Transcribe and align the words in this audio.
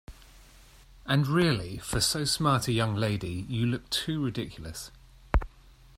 And 1.05 1.27
really, 1.27 1.77
for 1.77 2.01
so 2.01 2.25
smart 2.25 2.67
a 2.67 2.71
young 2.71 2.95
lady, 2.95 3.45
you 3.47 3.67
look 3.67 3.87
too 3.91 4.19
ridiculous. 4.23 4.89